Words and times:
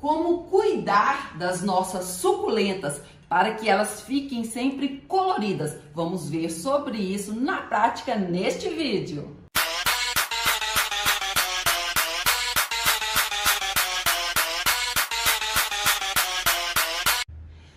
como 0.00 0.44
cuidar 0.44 1.36
das 1.36 1.62
nossas 1.62 2.04
suculentas 2.04 3.02
para 3.28 3.54
que 3.54 3.68
elas 3.68 4.00
fiquem 4.00 4.44
sempre 4.44 5.02
coloridas. 5.06 5.76
Vamos 5.94 6.28
ver 6.28 6.50
sobre 6.50 6.98
isso 6.98 7.34
na 7.34 7.58
prática 7.58 8.16
neste 8.16 8.70
vídeo. 8.70 9.36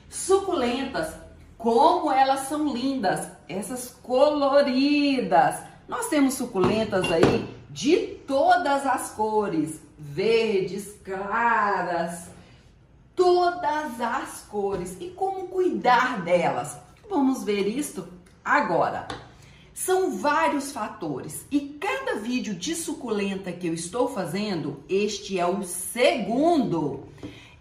Suculentas, 0.09 1.13
como 1.57 2.11
elas 2.11 2.47
são 2.47 2.73
lindas, 2.73 3.27
essas 3.47 3.89
coloridas. 4.01 5.72
Nós 5.87 6.07
temos 6.07 6.35
suculentas 6.35 7.11
aí 7.11 7.47
de 7.69 7.97
todas 8.27 8.85
as 8.85 9.11
cores, 9.11 9.81
verdes, 9.97 10.95
claras, 11.03 12.29
todas 13.15 13.99
as 13.99 14.41
cores. 14.49 14.95
E 14.99 15.09
como 15.09 15.47
cuidar 15.47 16.21
delas? 16.21 16.77
Vamos 17.09 17.43
ver 17.43 17.67
isto 17.67 18.07
agora. 18.43 19.07
São 19.73 20.17
vários 20.17 20.71
fatores 20.71 21.45
e 21.51 21.59
cada 21.59 22.15
vídeo 22.15 22.53
de 22.53 22.75
suculenta 22.75 23.51
que 23.51 23.67
eu 23.67 23.73
estou 23.73 24.07
fazendo, 24.07 24.83
este 24.87 25.39
é 25.39 25.45
o 25.45 25.63
segundo. 25.63 27.05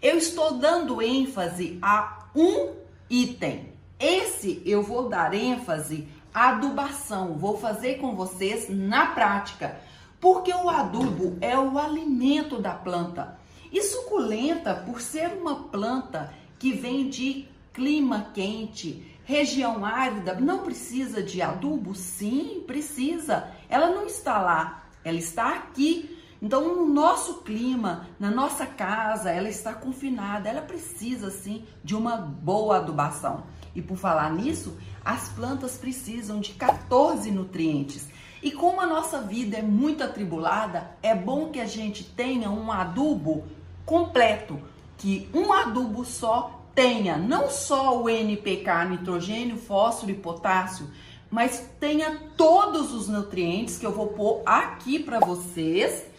Eu 0.01 0.17
estou 0.17 0.59
dando 0.59 1.01
ênfase 1.01 1.79
a 1.81 2.29
um 2.35 2.71
item. 3.09 3.73
Esse 3.99 4.61
eu 4.65 4.83
vou 4.83 5.09
dar 5.09 5.33
ênfase 5.33 6.07
adubação, 6.33 7.33
vou 7.37 7.57
fazer 7.57 7.99
com 7.99 8.15
vocês 8.15 8.67
na 8.69 9.07
prática, 9.07 9.79
porque 10.19 10.53
o 10.53 10.69
adubo 10.69 11.37
é 11.41 11.57
o 11.57 11.77
alimento 11.77 12.59
da 12.59 12.71
planta. 12.73 13.37
E 13.71 13.81
suculenta, 13.81 14.73
por 14.73 15.01
ser 15.01 15.33
uma 15.33 15.63
planta 15.65 16.33
que 16.57 16.71
vem 16.71 17.09
de 17.09 17.47
clima 17.73 18.29
quente, 18.33 19.17
região 19.25 19.83
árida, 19.83 20.35
não 20.35 20.59
precisa 20.59 21.21
de 21.21 21.41
adubo? 21.41 21.95
Sim, 21.95 22.63
precisa. 22.65 23.49
Ela 23.67 23.89
não 23.89 24.05
está 24.05 24.39
lá, 24.39 24.83
ela 25.03 25.17
está 25.17 25.49
aqui. 25.49 26.12
Então, 26.43 26.75
no 26.75 26.85
nosso 26.93 27.35
clima, 27.35 28.05
na 28.19 28.29
nossa 28.29 28.65
casa, 28.65 29.31
ela 29.31 29.47
está 29.47 29.73
confinada, 29.73 30.49
ela 30.49 30.61
precisa 30.61 31.31
sim 31.31 31.63
de 31.81 31.95
uma 31.95 32.17
boa 32.17 32.79
adubação. 32.79 33.45
E 33.73 33.81
por 33.81 33.95
falar 33.95 34.29
nisso, 34.33 34.77
as 35.05 35.29
plantas 35.29 35.77
precisam 35.77 36.41
de 36.41 36.51
14 36.51 37.31
nutrientes. 37.31 38.09
E 38.41 38.51
como 38.51 38.81
a 38.81 38.85
nossa 38.85 39.21
vida 39.21 39.55
é 39.55 39.61
muito 39.61 40.03
atribulada, 40.03 40.91
é 41.01 41.15
bom 41.15 41.47
que 41.47 41.61
a 41.61 41.65
gente 41.65 42.03
tenha 42.03 42.51
um 42.51 42.69
adubo 42.69 43.45
completo, 43.85 44.59
que 44.97 45.29
um 45.33 45.53
adubo 45.53 46.03
só 46.03 46.59
tenha 46.75 47.15
não 47.15 47.49
só 47.49 48.01
o 48.01 48.09
NPK, 48.09 48.89
nitrogênio, 48.89 49.55
fósforo 49.55 50.11
e 50.11 50.15
potássio, 50.15 50.89
mas 51.31 51.69
tenha 51.79 52.19
todos 52.35 52.93
os 52.93 53.07
nutrientes 53.07 53.77
que 53.77 53.85
eu 53.85 53.93
vou 53.93 54.07
pôr 54.07 54.41
aqui 54.45 54.99
para 54.99 55.19
vocês, 55.19 56.11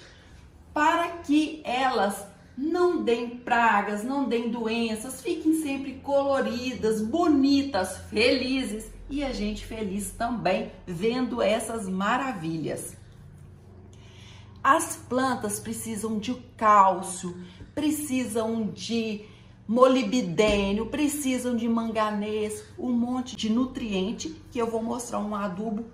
para 0.75 1.09
que 1.19 1.63
elas 1.65 2.27
não 2.59 3.03
deem 3.03 3.31
pragas, 3.31 4.03
não 4.05 4.29
deem 4.29 4.51
doenças, 4.51 5.23
fiquem 5.23 5.63
sempre 5.63 5.95
coloridas, 5.95 7.01
bonitas, 7.01 7.97
felizes 8.11 8.91
e 9.09 9.23
a 9.23 9.33
gente 9.33 9.65
feliz 9.65 10.11
também 10.11 10.73
vendo 10.87 11.41
essas 11.41 11.89
maravilhas. 11.89 12.97
As 14.63 14.97
plantas 14.97 15.61
precisam 15.61 16.19
de 16.19 16.35
cálcio, 16.57 17.37
precisam 17.75 18.67
de 18.67 19.25
molibdênio, 19.67 20.87
precisam 20.87 21.55
de 21.55 21.69
manganês, 21.69 22.65
um 22.79 22.93
monte 22.93 23.37
de 23.37 23.51
nutriente 23.51 24.31
que 24.51 24.59
eu 24.59 24.71
vou 24.71 24.83
mostrar 24.83 25.19
um 25.21 25.35
adubo 25.35 25.85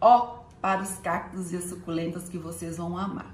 ó 0.00 0.44
para 0.60 0.82
os 0.82 0.96
cactos 0.98 1.52
e 1.52 1.56
as 1.56 1.64
suculentas 1.64 2.28
que 2.28 2.38
vocês 2.38 2.76
vão 2.76 2.96
amar. 2.96 3.33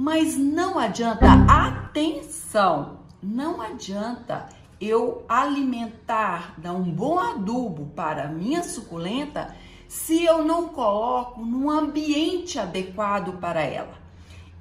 Mas 0.00 0.38
não 0.38 0.78
adianta, 0.78 1.26
atenção, 1.48 3.00
não 3.20 3.60
adianta 3.60 4.48
eu 4.80 5.24
alimentar, 5.28 6.54
dar 6.56 6.72
um 6.72 6.84
bom 6.84 7.18
adubo 7.18 7.86
para 7.96 8.26
a 8.26 8.28
minha 8.28 8.62
suculenta 8.62 9.56
se 9.88 10.24
eu 10.24 10.44
não 10.44 10.68
coloco 10.68 11.44
num 11.44 11.68
ambiente 11.68 12.60
adequado 12.60 13.40
para 13.40 13.60
ela. 13.60 13.94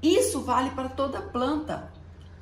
Isso 0.02 0.42
vale 0.42 0.72
para 0.72 0.90
toda 0.90 1.22
planta. 1.22 1.94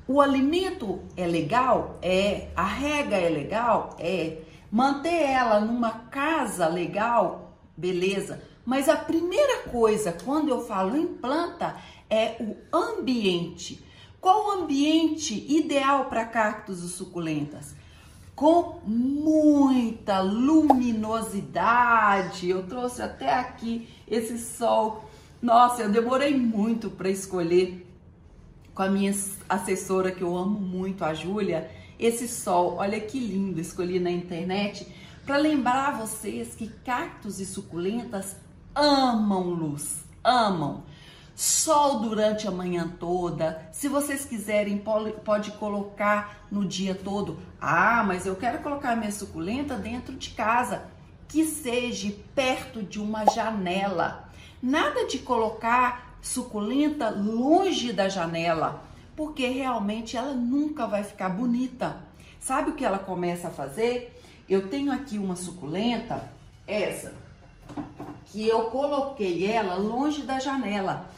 O 0.08 0.22
alimento 0.22 1.02
é 1.18 1.28
legal? 1.28 1.98
É. 2.02 2.48
A 2.56 2.64
rega 2.64 3.18
é 3.18 3.28
legal? 3.28 3.98
É. 4.00 4.38
Manter 4.72 5.32
ela 5.32 5.60
numa 5.60 5.92
casa 5.92 6.70
legal? 6.70 7.58
Beleza. 7.76 8.42
Mas 8.66 8.90
a 8.90 8.96
primeira 8.96 9.64
coisa 9.64 10.12
quando 10.24 10.50
eu 10.50 10.66
falo 10.66 10.96
em 10.96 11.06
planta 11.06 11.76
é 12.10 12.36
o 12.40 12.56
ambiente. 12.76 13.84
Qual 14.20 14.48
o 14.48 14.52
ambiente 14.64 15.46
ideal 15.48 16.06
para 16.06 16.26
cactos 16.26 16.84
e 16.84 16.90
suculentas? 16.90 17.76
com 18.36 18.82
muita 18.86 20.20
luminosidade. 20.20 22.50
Eu 22.50 22.68
trouxe 22.68 23.02
até 23.02 23.34
aqui 23.34 23.88
esse 24.08 24.38
sol. 24.38 25.10
Nossa, 25.42 25.82
eu 25.84 25.92
demorei 25.92 26.38
muito 26.38 26.90
para 26.90 27.10
escolher 27.10 27.90
com 28.74 28.82
a 28.82 28.90
minha 28.90 29.16
assessora 29.48 30.12
que 30.12 30.22
eu 30.22 30.36
amo 30.36 30.60
muito, 30.60 31.06
a 31.06 31.14
Júlia, 31.14 31.72
esse 31.98 32.28
sol. 32.28 32.76
Olha 32.76 33.00
que 33.00 33.18
lindo, 33.20 33.62
escolhi 33.62 34.00
na 34.00 34.12
internet 34.12 34.86
para 35.26 35.38
lembrar 35.38 35.98
vocês 35.98 36.54
que 36.56 36.68
cactos 36.84 37.40
e 37.40 37.46
suculentas 37.46 38.36
amam 38.76 39.50
luz, 39.50 40.04
amam 40.22 40.84
sol 41.36 42.00
durante 42.00 42.48
a 42.48 42.52
manhã 42.52 42.88
toda. 42.98 43.68
Se 43.72 43.90
vocês 43.90 44.24
quiserem, 44.24 44.82
pode 45.24 45.52
colocar 45.52 46.46
no 46.50 46.66
dia 46.66 46.96
todo. 46.96 47.38
Ah, 47.60 48.04
mas 48.08 48.26
eu 48.26 48.36
quero 48.36 48.60
colocar 48.60 48.96
minha 48.96 49.12
suculenta 49.12 49.76
dentro 49.76 50.16
de 50.16 50.30
casa, 50.30 50.86
que 51.28 51.46
seja 51.46 52.14
perto 52.34 52.82
de 52.82 53.00
uma 53.00 53.26
janela. 53.26 54.30
Nada 54.64 55.06
de 55.06 55.20
colocar 55.20 56.18
suculenta 56.22 57.10
longe 57.10 57.92
da 57.92 58.08
janela, 58.08 58.84
porque 59.16 59.48
realmente 59.48 60.16
ela 60.16 60.34
nunca 60.34 60.88
vai 60.88 61.04
ficar 61.04 61.30
bonita. 61.30 61.98
Sabe 62.40 62.70
o 62.70 62.74
que 62.74 62.86
ela 62.86 63.00
começa 63.00 63.50
a 63.50 63.52
fazer? 63.52 64.20
Eu 64.48 64.70
tenho 64.70 64.92
aqui 64.92 65.18
uma 65.18 65.36
suculenta, 65.36 66.32
essa, 66.68 67.14
que 68.28 68.48
eu 68.48 68.66
coloquei 68.66 69.46
ela 69.46 69.76
longe 69.76 70.22
da 70.22 70.40
janela 70.40 71.10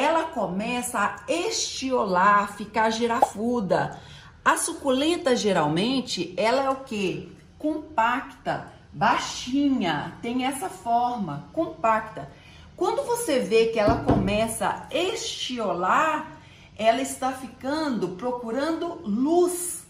ela 0.00 0.24
começa 0.24 0.98
a 0.98 1.30
estiolar, 1.30 2.54
ficar 2.56 2.88
girafuda. 2.88 4.00
A 4.42 4.56
suculenta 4.56 5.36
geralmente, 5.36 6.32
ela 6.38 6.62
é 6.62 6.70
o 6.70 6.76
que? 6.76 7.36
Compacta, 7.58 8.72
baixinha, 8.90 10.16
tem 10.22 10.46
essa 10.46 10.70
forma, 10.70 11.44
compacta. 11.52 12.30
Quando 12.74 13.06
você 13.06 13.40
vê 13.40 13.66
que 13.66 13.78
ela 13.78 14.02
começa 14.02 14.68
a 14.68 14.94
estiolar, 14.94 16.40
ela 16.78 17.02
está 17.02 17.32
ficando 17.32 18.16
procurando 18.16 19.02
luz. 19.04 19.86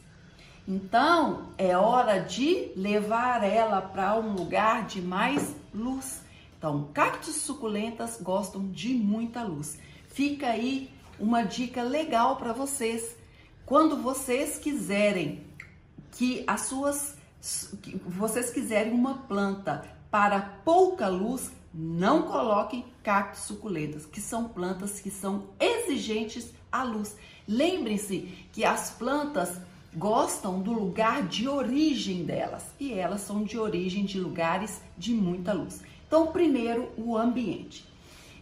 Então, 0.67 1.53
é 1.57 1.77
hora 1.77 2.19
de 2.19 2.73
levar 2.75 3.45
ela 3.45 3.81
para 3.81 4.17
um 4.17 4.33
lugar 4.33 4.87
de 4.87 5.01
mais 5.01 5.55
luz. 5.73 6.21
Então, 6.59 6.89
cactos 6.93 7.37
suculentas 7.37 8.21
gostam 8.21 8.69
de 8.73 8.89
muita 8.93 9.45
luz. 9.45 9.79
Fica 10.11 10.49
aí 10.49 10.91
uma 11.19 11.43
dica 11.43 11.83
legal 11.83 12.37
para 12.37 12.53
vocês. 12.53 13.17
Quando 13.65 13.97
vocês 13.97 14.59
quiserem 14.59 15.45
que 16.13 16.45
as 16.47 16.63
suas 16.63 17.19
que 17.81 17.97
vocês 18.07 18.51
quiserem 18.51 18.93
uma 18.93 19.19
planta 19.23 19.83
para 20.11 20.41
pouca 20.63 21.09
luz, 21.09 21.51
não 21.73 22.23
coloquem 22.23 22.85
cactos 23.03 23.45
suculentas, 23.45 24.05
que 24.05 24.21
são 24.21 24.49
plantas 24.49 25.01
que 25.01 25.11
são 25.11 25.45
exigentes 25.59 26.53
à 26.71 26.83
luz. 26.83 27.17
Lembrem-se 27.49 28.47
que 28.53 28.65
as 28.65 28.91
plantas 28.91 29.59
gostam 29.95 30.61
do 30.61 30.73
lugar 30.73 31.27
de 31.27 31.49
origem 31.49 32.25
delas 32.25 32.67
e 32.79 32.93
elas 32.93 33.23
são 33.23 33.43
de 33.43 33.59
origem 33.59 34.05
de 34.05 34.21
lugares 34.21 34.81
de 34.99 35.15
muita 35.15 35.53
luz. 35.53 35.83
Então, 36.07 36.27
primeiro, 36.27 36.91
o 36.97 37.17
ambiente. 37.17 37.90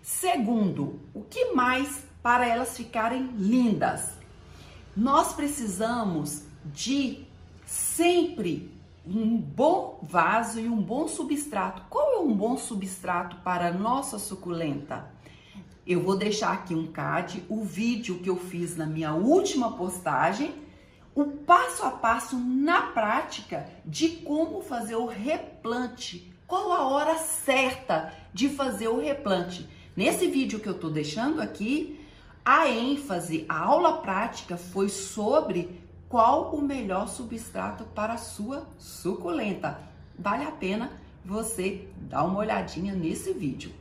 Segundo, 0.08 1.00
o 1.12 1.20
que 1.20 1.52
mais 1.52 2.02
para 2.22 2.48
elas 2.48 2.74
ficarem 2.74 3.28
lindas? 3.36 4.12
Nós 4.96 5.34
precisamos 5.34 6.44
de 6.64 7.26
sempre 7.66 8.72
um 9.06 9.36
bom 9.36 10.00
vaso 10.02 10.58
e 10.58 10.66
um 10.66 10.80
bom 10.80 11.06
substrato. 11.06 11.82
Qual 11.90 12.14
é 12.14 12.18
um 12.20 12.34
bom 12.34 12.56
substrato 12.56 13.36
para 13.44 13.70
nossa 13.70 14.18
suculenta? 14.18 15.10
Eu 15.86 16.02
vou 16.02 16.16
deixar 16.16 16.54
aqui 16.54 16.74
um 16.74 16.86
card, 16.86 17.44
o 17.46 17.62
vídeo 17.62 18.20
que 18.20 18.30
eu 18.30 18.36
fiz 18.36 18.78
na 18.78 18.86
minha 18.86 19.12
última 19.12 19.76
postagem, 19.76 20.54
o 21.14 21.26
passo 21.26 21.84
a 21.84 21.90
passo 21.90 22.34
na 22.34 22.80
prática 22.80 23.68
de 23.84 24.08
como 24.08 24.62
fazer 24.62 24.96
o 24.96 25.04
replante. 25.04 26.32
Qual 26.46 26.72
a 26.72 26.88
hora 26.88 27.18
certa 27.18 28.14
de 28.32 28.48
fazer 28.48 28.88
o 28.88 28.98
replante? 28.98 29.76
Nesse 29.98 30.28
vídeo 30.28 30.60
que 30.60 30.68
eu 30.68 30.78
tô 30.78 30.88
deixando 30.88 31.40
aqui, 31.40 31.98
a 32.44 32.68
ênfase, 32.68 33.44
a 33.48 33.58
aula 33.58 33.94
prática 33.94 34.56
foi 34.56 34.88
sobre 34.88 35.82
qual 36.08 36.54
o 36.54 36.62
melhor 36.62 37.08
substrato 37.08 37.82
para 37.82 38.12
a 38.12 38.16
sua 38.16 38.64
suculenta. 38.78 39.80
Vale 40.16 40.44
a 40.44 40.52
pena 40.52 40.92
você 41.24 41.88
dar 41.96 42.22
uma 42.22 42.38
olhadinha 42.38 42.94
nesse 42.94 43.32
vídeo. 43.32 43.72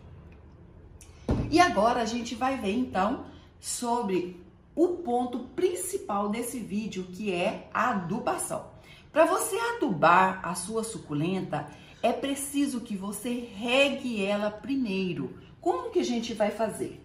E 1.51 1.59
agora 1.59 2.01
a 2.01 2.05
gente 2.05 2.33
vai 2.33 2.57
ver 2.57 2.73
então 2.73 3.25
sobre 3.59 4.43
o 4.75 4.87
ponto 4.87 5.41
principal 5.55 6.29
desse 6.29 6.57
vídeo, 6.59 7.03
que 7.13 7.31
é 7.31 7.69
a 7.71 7.91
adubação. 7.91 8.65
Para 9.11 9.25
você 9.25 9.55
adubar 9.75 10.39
a 10.41 10.55
sua 10.55 10.83
suculenta, 10.83 11.67
é 12.01 12.11
preciso 12.11 12.81
que 12.81 12.97
você 12.97 13.47
regue 13.55 14.25
ela 14.25 14.49
primeiro. 14.49 15.45
Como 15.61 15.91
que 15.91 15.99
a 15.99 16.05
gente 16.05 16.33
vai 16.33 16.51
fazer? 16.51 17.01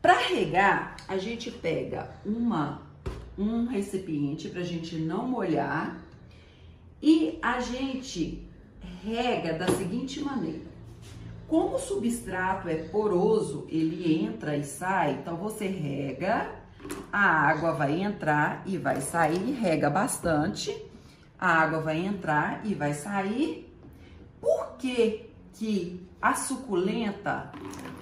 Para 0.00 0.18
regar, 0.18 0.96
a 1.06 1.16
gente 1.16 1.50
pega 1.50 2.10
uma 2.24 2.82
um 3.38 3.66
recipiente 3.66 4.48
para 4.48 4.60
a 4.60 4.64
gente 4.64 4.96
não 4.96 5.26
molhar 5.26 5.98
e 7.00 7.38
a 7.40 7.60
gente 7.60 8.46
rega 9.04 9.54
da 9.54 9.68
seguinte 9.68 10.20
maneira. 10.20 10.70
Como 11.48 11.76
o 11.76 11.78
substrato 11.78 12.68
é 12.68 12.76
poroso, 12.76 13.66
ele 13.68 14.24
entra 14.24 14.56
e 14.56 14.64
sai, 14.64 15.12
então 15.12 15.36
você 15.36 15.66
rega, 15.66 16.50
a 17.12 17.20
água 17.20 17.72
vai 17.72 18.00
entrar 18.00 18.62
e 18.66 18.78
vai 18.78 19.00
sair, 19.00 19.52
rega 19.52 19.90
bastante, 19.90 20.74
a 21.38 21.48
água 21.48 21.80
vai 21.80 21.98
entrar 21.98 22.64
e 22.64 22.74
vai 22.74 22.94
sair. 22.94 23.70
Por 24.40 24.76
que 24.78 25.30
que 25.54 26.06
a 26.20 26.34
suculenta, 26.34 27.52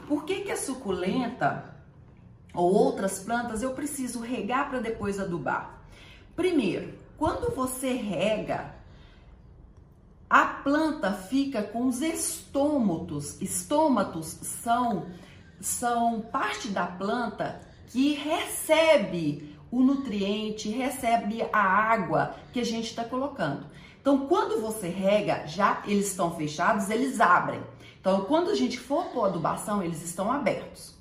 por 0.06 0.24
que 0.24 0.40
que 0.40 0.52
a 0.52 0.56
suculenta 0.56 1.74
ou 2.54 2.72
outras 2.72 3.20
plantas 3.20 3.62
eu 3.62 3.72
preciso 3.72 4.20
regar 4.20 4.68
para 4.68 4.80
depois 4.80 5.18
adubar? 5.18 5.82
Primeiro, 6.34 6.94
quando 7.16 7.54
você 7.54 7.92
rega, 7.92 8.74
a 10.28 10.44
planta 10.44 11.12
fica 11.12 11.62
com 11.62 11.86
os 11.86 12.00
estômatos. 12.00 13.40
Estômatos 13.42 14.26
são, 14.26 15.06
são 15.60 16.20
parte 16.20 16.68
da 16.68 16.86
planta 16.86 17.60
que 17.88 18.14
recebe 18.14 19.56
o 19.70 19.82
nutriente, 19.82 20.68
recebe 20.68 21.42
a 21.52 21.60
água 21.60 22.36
que 22.52 22.60
a 22.60 22.64
gente 22.64 22.90
está 22.90 23.04
colocando. 23.04 23.66
Então, 24.00 24.26
quando 24.26 24.60
você 24.60 24.88
rega, 24.88 25.46
já 25.46 25.82
eles 25.86 26.08
estão 26.08 26.34
fechados, 26.34 26.88
eles 26.88 27.20
abrem. 27.20 27.62
Então, 28.00 28.24
quando 28.24 28.50
a 28.50 28.54
gente 28.54 28.78
for 28.78 29.06
pôr 29.06 29.26
adubação, 29.26 29.82
eles 29.82 30.02
estão 30.02 30.32
abertos. 30.32 30.94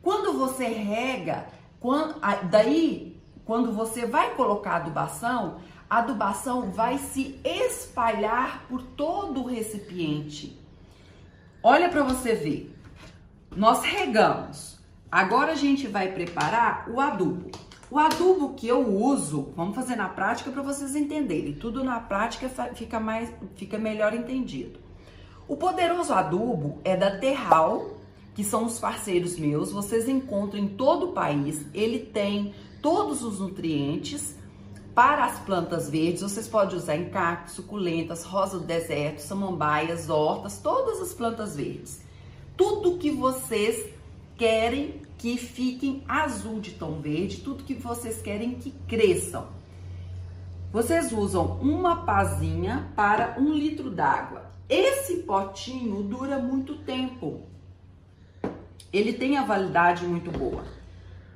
Quando 0.00 0.32
você 0.32 0.66
rega, 0.66 1.48
quando, 1.80 2.20
daí, 2.48 3.20
quando 3.44 3.72
você 3.72 4.06
vai 4.06 4.34
colocar 4.34 4.76
adubação, 4.76 5.60
a 5.90 5.98
adubação 5.98 6.70
vai 6.70 6.98
se 6.98 7.40
espalhar 7.44 8.64
por 8.68 8.82
todo 8.82 9.42
o 9.42 9.46
recipiente. 9.46 10.56
Olha 11.62 11.88
para 11.88 12.04
você 12.04 12.34
ver. 12.34 12.76
Nós 13.54 13.82
regamos. 13.82 14.78
Agora 15.10 15.52
a 15.52 15.56
gente 15.56 15.88
vai 15.88 16.12
preparar 16.12 16.88
o 16.88 17.00
adubo. 17.00 17.50
O 17.88 17.98
adubo 17.98 18.54
que 18.54 18.66
eu 18.66 18.84
uso, 18.84 19.52
vamos 19.54 19.76
fazer 19.76 19.94
na 19.94 20.08
prática 20.08 20.50
para 20.50 20.62
vocês 20.62 20.96
entenderem. 20.96 21.54
Tudo 21.54 21.84
na 21.84 22.00
prática 22.00 22.48
fica 22.74 22.98
mais 22.98 23.32
fica 23.54 23.78
melhor 23.78 24.12
entendido. 24.12 24.80
O 25.46 25.56
poderoso 25.56 26.12
adubo 26.12 26.80
é 26.82 26.96
da 26.96 27.16
Terral, 27.18 27.98
que 28.34 28.42
são 28.42 28.64
os 28.64 28.80
parceiros 28.80 29.38
meus. 29.38 29.70
Vocês 29.70 30.08
encontram 30.08 30.60
em 30.60 30.68
todo 30.68 31.10
o 31.10 31.12
país. 31.12 31.64
Ele 31.72 32.00
tem 32.00 32.52
todos 32.82 33.22
os 33.22 33.38
nutrientes 33.38 34.36
para 34.92 35.26
as 35.26 35.38
plantas 35.40 35.90
verdes, 35.90 36.22
vocês 36.22 36.48
podem 36.48 36.78
usar 36.78 36.96
em 36.96 37.10
cactos, 37.10 37.54
suculentas, 37.54 38.24
rosa 38.24 38.58
do 38.58 38.64
deserto, 38.64 39.18
samambaias, 39.18 40.08
hortas, 40.08 40.58
todas 40.58 41.02
as 41.02 41.12
plantas 41.12 41.54
verdes. 41.54 42.00
Tudo 42.56 42.96
que 42.96 43.10
vocês 43.10 43.92
querem 44.38 45.02
que 45.18 45.36
fiquem 45.36 46.02
azul 46.08 46.60
de 46.60 46.72
tom 46.72 47.00
verde, 47.00 47.38
tudo 47.38 47.64
que 47.64 47.74
vocês 47.74 48.20
querem 48.20 48.54
que 48.54 48.70
cresçam. 48.86 49.46
Vocês 50.72 51.12
usam 51.12 51.58
uma 51.60 52.04
pazinha 52.04 52.92
para 52.94 53.36
um 53.38 53.52
litro 53.52 53.90
d'água. 53.90 54.50
Esse 54.68 55.18
potinho 55.18 56.02
dura 56.02 56.38
muito 56.38 56.76
tempo. 56.78 57.42
Ele 58.92 59.12
tem 59.12 59.36
a 59.36 59.44
validade 59.44 60.04
muito 60.04 60.30
boa. 60.30 60.64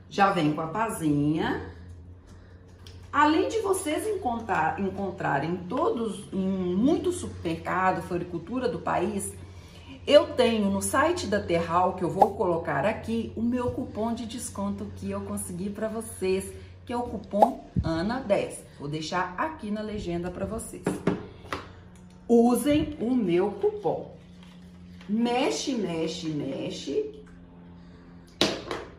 Já 0.08 0.32
vem 0.32 0.52
com 0.52 0.60
a 0.60 0.66
pazinha, 0.66 1.70
Além 3.12 3.48
de 3.48 3.58
vocês 3.58 4.06
encontrar, 4.06 4.78
encontrarem 4.78 5.56
todos 5.68 6.28
em 6.32 6.76
muito 6.76 7.10
supermercado, 7.10 8.02
floricultura 8.02 8.68
do 8.68 8.78
país, 8.78 9.34
eu 10.06 10.28
tenho 10.34 10.70
no 10.70 10.80
site 10.80 11.26
da 11.26 11.40
Terral, 11.40 11.94
que 11.94 12.02
eu 12.02 12.10
vou 12.10 12.34
colocar 12.34 12.84
aqui, 12.84 13.32
o 13.36 13.42
meu 13.42 13.70
cupom 13.70 14.14
de 14.14 14.26
desconto 14.26 14.86
que 14.96 15.10
eu 15.10 15.20
consegui 15.22 15.70
para 15.70 15.88
vocês, 15.88 16.50
que 16.86 16.92
é 16.92 16.96
o 16.96 17.02
cupom 17.02 17.64
ANA10. 17.82 18.54
Vou 18.78 18.88
deixar 18.88 19.34
aqui 19.36 19.70
na 19.70 19.82
legenda 19.82 20.30
para 20.30 20.46
vocês. 20.46 20.82
Usem 22.26 22.96
o 23.00 23.14
meu 23.14 23.50
cupom. 23.52 24.14
Mexe, 25.08 25.74
mexe, 25.74 26.28
mexe. 26.28 27.20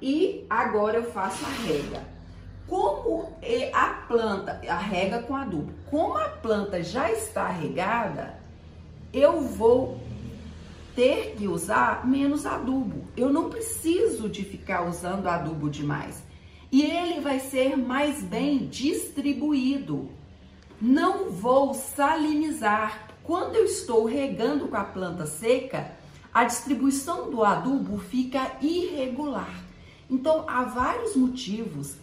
E 0.01 0.45
agora 0.49 0.97
eu 0.97 1.11
faço 1.11 1.43
a 1.45 1.67
rega. 1.67 2.03
Como 2.67 3.29
a 3.73 3.85
planta, 4.07 4.61
a 4.67 4.77
rega 4.77 5.23
com 5.23 5.35
adubo, 5.35 5.73
como 5.89 6.17
a 6.17 6.29
planta 6.29 6.81
já 6.81 7.11
está 7.11 7.47
regada, 7.49 8.39
eu 9.11 9.41
vou 9.41 9.99
ter 10.95 11.35
que 11.35 11.47
usar 11.47 12.07
menos 12.07 12.45
adubo. 12.45 13.03
Eu 13.15 13.31
não 13.31 13.49
preciso 13.49 14.29
de 14.29 14.43
ficar 14.43 14.87
usando 14.87 15.27
adubo 15.27 15.69
demais. 15.69 16.23
E 16.71 16.83
ele 16.83 17.19
vai 17.19 17.39
ser 17.39 17.75
mais 17.75 18.23
bem 18.23 18.67
distribuído. 18.67 20.09
Não 20.81 21.29
vou 21.31 21.73
salinizar. 21.73 23.07
Quando 23.23 23.55
eu 23.55 23.65
estou 23.65 24.05
regando 24.05 24.67
com 24.67 24.77
a 24.77 24.83
planta 24.83 25.25
seca, 25.25 25.91
a 26.33 26.43
distribuição 26.45 27.29
do 27.29 27.43
adubo 27.43 27.97
fica 27.97 28.55
irregular. 28.61 29.63
Então, 30.09 30.45
há 30.47 30.63
vários 30.63 31.15
motivos 31.15 31.95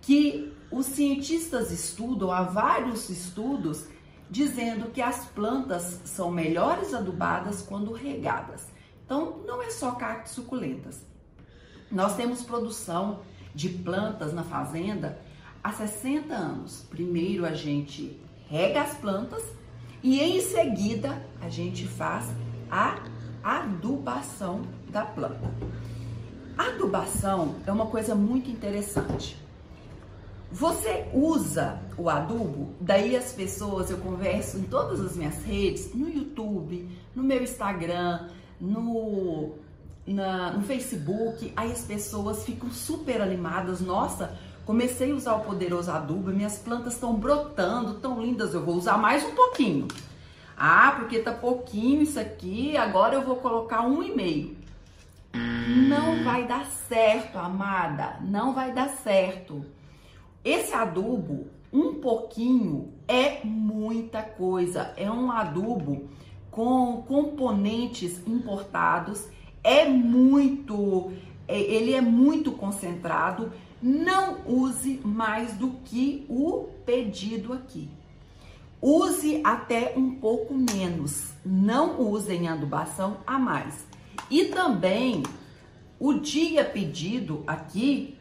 que 0.00 0.52
os 0.70 0.86
cientistas 0.86 1.70
estudam, 1.70 2.30
há 2.30 2.42
vários 2.42 3.08
estudos 3.08 3.86
dizendo 4.30 4.90
que 4.90 5.02
as 5.02 5.26
plantas 5.26 6.00
são 6.04 6.30
melhores 6.30 6.94
adubadas 6.94 7.62
quando 7.62 7.92
regadas. 7.92 8.66
Então, 9.04 9.42
não 9.46 9.62
é 9.62 9.70
só 9.70 9.92
cactos 9.92 10.32
suculentas. 10.32 11.02
Nós 11.90 12.16
temos 12.16 12.42
produção 12.42 13.20
de 13.54 13.68
plantas 13.68 14.32
na 14.32 14.42
fazenda 14.42 15.20
há 15.62 15.72
60 15.72 16.34
anos. 16.34 16.86
Primeiro 16.90 17.46
a 17.46 17.52
gente 17.52 18.20
rega 18.48 18.82
as 18.82 18.94
plantas 18.94 19.42
e 20.02 20.20
em 20.20 20.40
seguida 20.40 21.24
a 21.40 21.48
gente 21.48 21.86
faz 21.86 22.26
a 22.70 22.98
adubação 23.42 24.62
da 24.88 25.04
planta. 25.04 25.50
A 26.56 26.68
adubação 26.68 27.56
é 27.66 27.72
uma 27.72 27.86
coisa 27.86 28.14
muito 28.14 28.50
interessante. 28.50 29.36
Você 30.50 31.08
usa 31.12 31.80
o 31.96 32.08
adubo? 32.08 32.74
Daí 32.80 33.16
as 33.16 33.32
pessoas, 33.32 33.90
eu 33.90 33.98
converso 33.98 34.58
em 34.58 34.62
todas 34.62 35.00
as 35.00 35.16
minhas 35.16 35.42
redes, 35.44 35.94
no 35.94 36.08
YouTube, 36.08 36.88
no 37.14 37.22
meu 37.22 37.42
Instagram, 37.42 38.28
no, 38.60 39.52
na, 40.06 40.52
no 40.52 40.62
Facebook, 40.62 41.52
aí 41.56 41.72
as 41.72 41.82
pessoas 41.82 42.44
ficam 42.44 42.70
super 42.70 43.20
animadas. 43.20 43.80
Nossa, 43.80 44.36
comecei 44.64 45.12
a 45.12 45.14
usar 45.14 45.34
o 45.34 45.40
poderoso 45.40 45.90
adubo, 45.90 46.30
minhas 46.30 46.58
plantas 46.58 46.94
estão 46.94 47.14
brotando, 47.14 47.94
tão 47.94 48.22
lindas, 48.22 48.54
eu 48.54 48.64
vou 48.64 48.76
usar 48.76 48.98
mais 48.98 49.24
um 49.24 49.34
pouquinho. 49.34 49.88
Ah, 50.56 50.94
porque 50.98 51.18
tá 51.18 51.32
pouquinho 51.32 52.02
isso 52.02 52.18
aqui, 52.18 52.76
agora 52.76 53.14
eu 53.14 53.22
vou 53.22 53.36
colocar 53.36 53.82
um 53.82 54.02
e 54.02 54.14
meio. 54.14 54.56
Não 55.88 56.22
vai 56.22 56.46
dar 56.46 56.64
certo, 56.88 57.36
amada, 57.36 58.18
não 58.20 58.54
vai 58.54 58.72
dar 58.72 58.88
certo. 58.88 59.64
Esse 60.44 60.72
adubo, 60.72 61.48
um 61.74 61.94
pouquinho, 61.94 62.92
é 63.08 63.44
muita 63.44 64.22
coisa. 64.22 64.94
É 64.96 65.10
um 65.10 65.30
adubo 65.32 66.08
com 66.50 67.02
componentes 67.02 68.22
importados, 68.26 69.28
é 69.62 69.84
muito 69.88 71.12
é, 71.46 71.60
ele 71.60 71.92
é 71.92 72.00
muito 72.00 72.52
concentrado, 72.52 73.52
não 73.82 74.38
use 74.46 75.00
mais 75.04 75.54
do 75.54 75.70
que 75.84 76.24
o 76.28 76.68
pedido 76.86 77.52
aqui. 77.52 77.88
Use 78.80 79.40
até 79.44 79.94
um 79.96 80.14
pouco 80.14 80.54
menos, 80.54 81.32
não 81.44 82.00
use 82.00 82.32
em 82.32 82.48
adubação 82.48 83.18
a 83.26 83.38
mais. 83.38 83.86
E 84.30 84.46
também 84.46 85.22
o 85.98 86.14
dia 86.14 86.64
pedido 86.64 87.42
aqui, 87.46 88.13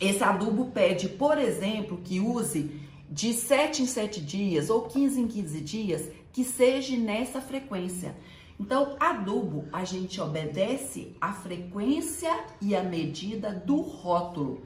esse 0.00 0.24
adubo 0.24 0.70
pede, 0.70 1.08
por 1.08 1.36
exemplo, 1.38 2.00
que 2.02 2.20
use 2.20 2.70
de 3.10 3.34
7 3.34 3.82
em 3.82 3.86
7 3.86 4.20
dias 4.20 4.70
ou 4.70 4.82
15 4.82 5.20
em 5.20 5.28
15 5.28 5.60
dias, 5.60 6.08
que 6.32 6.44
seja 6.44 6.96
nessa 6.96 7.40
frequência. 7.40 8.16
Então, 8.58 8.96
adubo, 9.00 9.66
a 9.72 9.84
gente 9.84 10.20
obedece 10.20 11.14
a 11.20 11.32
frequência 11.32 12.32
e 12.60 12.74
a 12.74 12.82
medida 12.82 13.52
do 13.52 13.80
rótulo. 13.80 14.62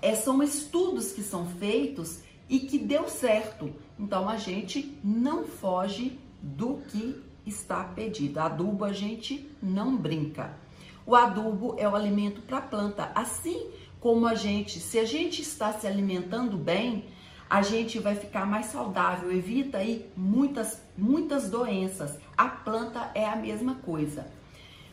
É, 0.00 0.14
são 0.14 0.42
estudos 0.42 1.12
que 1.12 1.22
são 1.22 1.46
feitos 1.46 2.20
e 2.48 2.60
que 2.60 2.78
deu 2.78 3.08
certo. 3.08 3.72
Então 3.98 4.28
a 4.28 4.36
gente 4.36 4.98
não 5.04 5.44
foge 5.44 6.18
do 6.40 6.78
que 6.88 7.20
está 7.44 7.84
pedido. 7.84 8.38
Adubo 8.38 8.84
a 8.84 8.92
gente 8.92 9.50
não 9.62 9.96
brinca. 9.96 10.56
O 11.04 11.14
adubo 11.14 11.74
é 11.78 11.88
o 11.88 11.94
alimento 11.94 12.42
para 12.42 12.58
a 12.58 12.62
planta. 12.62 13.10
Assim 13.14 13.70
como 14.00 14.26
a 14.26 14.34
gente, 14.34 14.80
se 14.80 14.98
a 14.98 15.04
gente 15.04 15.42
está 15.42 15.72
se 15.72 15.86
alimentando 15.86 16.56
bem, 16.56 17.06
a 17.48 17.62
gente 17.62 17.98
vai 17.98 18.14
ficar 18.14 18.46
mais 18.46 18.66
saudável, 18.66 19.32
evita 19.32 19.78
aí 19.78 20.06
muitas 20.16 20.82
muitas 20.96 21.48
doenças. 21.48 22.18
A 22.36 22.48
planta 22.48 23.10
é 23.14 23.26
a 23.26 23.36
mesma 23.36 23.76
coisa. 23.76 24.26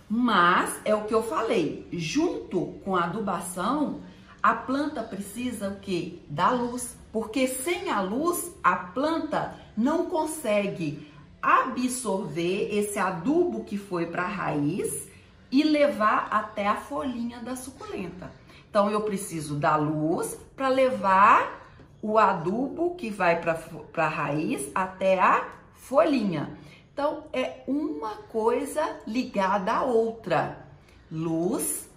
Mas 0.07 0.79
é 0.85 0.93
o 0.93 1.05
que 1.05 1.13
eu 1.13 1.23
falei, 1.23 1.87
junto 1.91 2.79
com 2.83 2.95
a 2.95 3.05
adubação, 3.05 4.01
a 4.41 4.53
planta 4.53 5.01
precisa 5.01 5.69
o 5.69 5.79
que? 5.79 6.21
Da 6.29 6.51
luz, 6.51 6.95
porque 7.11 7.47
sem 7.47 7.89
a 7.89 8.01
luz 8.01 8.53
a 8.63 8.75
planta 8.75 9.55
não 9.75 10.05
consegue 10.05 11.11
absorver 11.41 12.69
esse 12.71 12.99
adubo 12.99 13.63
que 13.63 13.77
foi 13.77 14.05
para 14.05 14.23
a 14.23 14.27
raiz 14.27 15.07
e 15.51 15.63
levar 15.63 16.27
até 16.29 16.67
a 16.67 16.75
folhinha 16.75 17.39
da 17.39 17.55
suculenta. 17.55 18.31
Então 18.75 18.91
eu 18.91 18.99
preciso 18.99 19.55
da 19.55 19.77
luz 19.77 20.37
para 20.53 20.67
levar 20.67 21.65
o 22.01 22.17
adubo 22.17 22.93
que 22.95 23.09
vai 23.09 23.39
para 23.39 23.57
a 24.03 24.07
raiz 24.09 24.69
até 24.75 25.17
a 25.17 25.47
folhinha. 25.71 26.59
Então 26.91 27.23
é 27.31 27.63
uma 27.65 28.15
coisa 28.15 28.99
ligada 29.07 29.71
à 29.71 29.83
outra. 29.83 30.67
Luz 31.09 31.89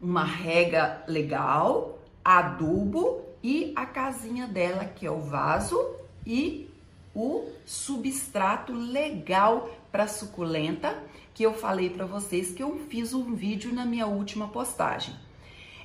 uma 0.00 0.24
rega 0.24 1.04
legal, 1.06 1.98
adubo 2.24 3.20
e 3.42 3.74
a 3.76 3.84
casinha 3.84 4.46
dela, 4.46 4.86
que 4.86 5.04
é 5.06 5.10
o 5.10 5.20
vaso 5.20 5.78
e 6.26 6.66
o 7.14 7.44
substrato 7.66 8.72
legal 8.72 9.68
para 9.90 10.08
suculenta, 10.08 10.96
que 11.34 11.42
eu 11.42 11.52
falei 11.52 11.90
para 11.90 12.06
vocês 12.06 12.52
que 12.52 12.62
eu 12.62 12.78
fiz 12.88 13.12
um 13.12 13.34
vídeo 13.34 13.70
na 13.70 13.84
minha 13.84 14.06
última 14.06 14.48
postagem. 14.48 15.14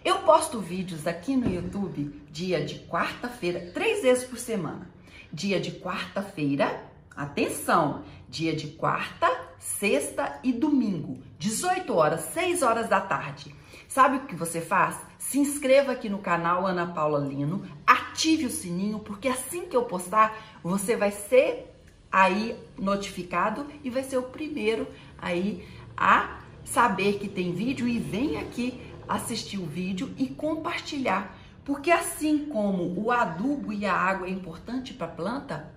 Eu 0.07 0.19
posto 0.19 0.61
vídeos 0.61 1.05
aqui 1.05 1.35
no 1.35 1.53
YouTube 1.53 2.21
dia 2.31 2.63
de 2.63 2.75
quarta-feira, 2.87 3.71
três 3.73 4.03
vezes 4.03 4.23
por 4.23 4.37
semana. 4.37 4.89
Dia 5.33 5.59
de 5.59 5.69
quarta-feira, 5.69 6.81
atenção, 7.13 8.03
dia 8.29 8.55
de 8.55 8.67
quarta, 8.67 9.29
sexta 9.59 10.39
e 10.45 10.53
domingo, 10.53 11.21
18 11.37 11.93
horas, 11.93 12.21
6 12.33 12.61
horas 12.61 12.87
da 12.87 13.01
tarde. 13.01 13.53
Sabe 13.89 14.15
o 14.15 14.21
que 14.21 14.33
você 14.33 14.61
faz? 14.61 14.97
Se 15.19 15.39
inscreva 15.39 15.91
aqui 15.91 16.07
no 16.07 16.19
canal 16.19 16.65
Ana 16.65 16.87
Paula 16.87 17.19
Lino, 17.19 17.65
ative 17.85 18.45
o 18.45 18.49
sininho, 18.49 18.99
porque 18.99 19.27
assim 19.27 19.65
que 19.65 19.75
eu 19.75 19.83
postar, 19.83 20.37
você 20.63 20.95
vai 20.95 21.11
ser 21.11 21.69
aí 22.09 22.57
notificado 22.77 23.67
e 23.83 23.89
vai 23.89 24.05
ser 24.05 24.19
o 24.19 24.23
primeiro 24.23 24.87
aí 25.17 25.67
a 25.97 26.39
saber 26.63 27.19
que 27.19 27.27
tem 27.27 27.53
vídeo 27.53 27.87
e 27.87 27.99
vem 27.99 28.37
aqui 28.37 28.86
assistir 29.07 29.57
o 29.57 29.65
vídeo 29.65 30.13
e 30.17 30.27
compartilhar. 30.27 31.37
Porque 31.63 31.91
assim 31.91 32.45
como 32.45 32.93
o 32.99 33.11
adubo 33.11 33.73
e 33.73 33.85
a 33.85 33.93
água 33.93 34.27
é 34.27 34.31
importante 34.31 34.93
para 34.93 35.07
a 35.07 35.11
planta, 35.11 35.73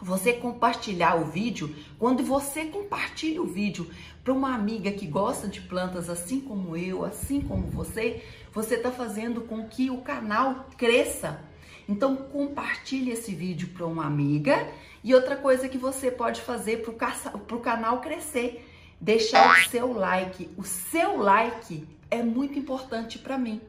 você 0.00 0.34
compartilhar 0.34 1.16
o 1.16 1.24
vídeo, 1.24 1.74
quando 1.98 2.22
você 2.22 2.66
compartilha 2.66 3.40
o 3.40 3.46
vídeo 3.46 3.90
para 4.22 4.34
uma 4.34 4.54
amiga 4.54 4.90
que 4.90 5.06
gosta 5.06 5.48
de 5.48 5.60
plantas 5.62 6.10
assim 6.10 6.38
como 6.38 6.76
eu, 6.76 7.04
assim 7.04 7.40
como 7.40 7.66
você, 7.68 8.22
você 8.52 8.74
está 8.74 8.90
fazendo 8.90 9.40
com 9.42 9.66
que 9.66 9.88
o 9.90 10.02
canal 10.02 10.66
cresça. 10.76 11.40
Então 11.88 12.16
compartilhe 12.16 13.10
esse 13.10 13.34
vídeo 13.34 13.68
para 13.68 13.86
uma 13.86 14.04
amiga 14.04 14.68
e 15.02 15.14
outra 15.14 15.36
coisa 15.36 15.68
que 15.68 15.78
você 15.78 16.10
pode 16.10 16.42
fazer 16.42 16.82
para 16.82 17.56
o 17.56 17.60
canal 17.60 18.00
crescer, 18.00 18.68
deixar 19.00 19.50
o 19.50 19.70
seu 19.70 19.92
like. 19.92 20.50
O 20.58 20.64
seu 20.64 21.16
like 21.22 21.86
é 22.10 22.22
muito 22.22 22.58
importante 22.58 23.18
para 23.18 23.38
mim. 23.38 23.60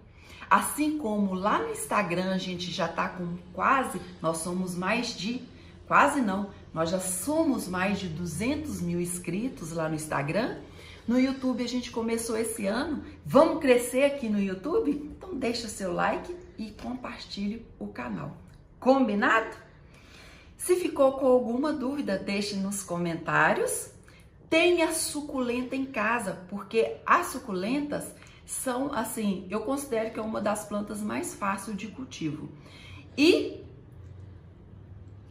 Assim 0.50 0.98
como 0.98 1.34
lá 1.34 1.60
no 1.60 1.72
Instagram 1.72 2.34
a 2.34 2.38
gente 2.38 2.72
já 2.72 2.86
está 2.86 3.10
com 3.10 3.38
quase, 3.54 4.00
nós 4.22 4.38
somos 4.38 4.76
mais 4.76 5.16
de 5.18 5.42
Quase 5.88 6.20
não. 6.20 6.50
Nós 6.74 6.90
já 6.90 7.00
somos 7.00 7.68
mais 7.68 7.98
de 7.98 8.10
200 8.10 8.82
mil 8.82 9.00
inscritos 9.00 9.72
lá 9.72 9.88
no 9.88 9.96
Instagram. 9.96 10.58
No 11.08 11.18
YouTube 11.18 11.64
a 11.64 11.68
gente 11.68 11.90
começou 11.90 12.38
esse 12.38 12.68
ano. 12.68 13.04
Vamos 13.26 13.62
crescer 13.62 14.04
aqui 14.04 14.28
no 14.28 14.40
YouTube? 14.40 14.92
Então 14.92 15.34
deixa 15.34 15.70
seu 15.70 15.94
like 15.94 16.36
e 16.58 16.72
compartilhe 16.72 17.66
o 17.80 17.88
canal. 17.88 18.36
Combinado? 18.80 19.56
Se 20.58 20.76
ficou 20.76 21.14
com 21.14 21.26
alguma 21.26 21.72
dúvida, 21.72 22.18
deixe 22.18 22.58
nos 22.58 22.84
comentários. 22.84 23.90
Tenha 24.50 24.92
suculenta 24.92 25.76
em 25.76 25.86
casa, 25.86 26.40
porque 26.50 26.98
as 27.06 27.28
suculentas 27.28 28.14
são 28.48 28.94
assim, 28.94 29.46
eu 29.50 29.60
considero 29.60 30.10
que 30.10 30.18
é 30.18 30.24
uma 30.24 30.40
das 30.40 30.66
plantas 30.66 31.02
mais 31.02 31.36
fáceis 31.36 31.76
de 31.76 31.90
cultivo. 31.90 32.50
E 33.18 33.62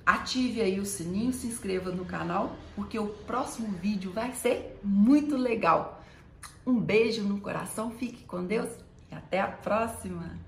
ative 0.05 0.61
aí 0.61 0.79
o 0.79 0.85
sininho, 0.85 1.33
se 1.33 1.47
inscreva 1.47 1.91
no 1.91 2.05
canal, 2.05 2.55
porque 2.75 2.99
o 2.99 3.07
próximo 3.07 3.69
vídeo 3.79 4.13
vai 4.13 4.35
ser 4.35 4.79
muito 4.85 5.35
legal. 5.35 6.05
Um 6.67 6.79
beijo 6.79 7.23
no 7.23 7.41
coração, 7.41 7.91
fique 7.91 8.23
com 8.25 8.45
Deus 8.45 8.69
e 9.11 9.15
até 9.15 9.41
a 9.41 9.49
próxima! 9.49 10.46